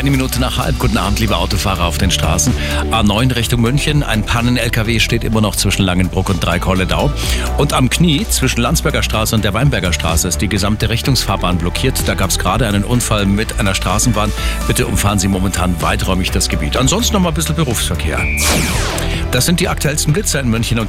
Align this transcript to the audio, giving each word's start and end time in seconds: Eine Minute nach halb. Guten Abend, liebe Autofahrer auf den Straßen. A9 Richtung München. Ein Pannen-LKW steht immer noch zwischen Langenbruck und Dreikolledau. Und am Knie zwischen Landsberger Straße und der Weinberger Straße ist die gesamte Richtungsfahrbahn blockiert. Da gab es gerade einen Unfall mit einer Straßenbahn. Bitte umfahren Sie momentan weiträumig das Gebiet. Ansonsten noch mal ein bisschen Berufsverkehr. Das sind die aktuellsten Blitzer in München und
Eine 0.00 0.12
Minute 0.12 0.40
nach 0.40 0.56
halb. 0.56 0.78
Guten 0.78 0.96
Abend, 0.96 1.20
liebe 1.20 1.36
Autofahrer 1.36 1.84
auf 1.84 1.98
den 1.98 2.10
Straßen. 2.10 2.54
A9 2.90 3.36
Richtung 3.36 3.60
München. 3.60 4.02
Ein 4.02 4.24
Pannen-LKW 4.24 4.98
steht 4.98 5.24
immer 5.24 5.42
noch 5.42 5.56
zwischen 5.56 5.82
Langenbruck 5.82 6.30
und 6.30 6.42
Dreikolledau. 6.42 7.12
Und 7.58 7.74
am 7.74 7.90
Knie 7.90 8.26
zwischen 8.26 8.62
Landsberger 8.62 9.02
Straße 9.02 9.34
und 9.34 9.44
der 9.44 9.52
Weinberger 9.52 9.92
Straße 9.92 10.26
ist 10.26 10.40
die 10.40 10.48
gesamte 10.48 10.88
Richtungsfahrbahn 10.88 11.58
blockiert. 11.58 12.08
Da 12.08 12.14
gab 12.14 12.30
es 12.30 12.38
gerade 12.38 12.66
einen 12.66 12.84
Unfall 12.84 13.26
mit 13.26 13.60
einer 13.60 13.74
Straßenbahn. 13.74 14.32
Bitte 14.66 14.86
umfahren 14.86 15.18
Sie 15.18 15.28
momentan 15.28 15.82
weiträumig 15.82 16.30
das 16.30 16.48
Gebiet. 16.48 16.78
Ansonsten 16.78 17.12
noch 17.12 17.20
mal 17.20 17.28
ein 17.28 17.34
bisschen 17.34 17.56
Berufsverkehr. 17.56 18.20
Das 19.32 19.44
sind 19.44 19.60
die 19.60 19.68
aktuellsten 19.68 20.14
Blitzer 20.14 20.40
in 20.40 20.48
München 20.48 20.78
und 20.78 20.88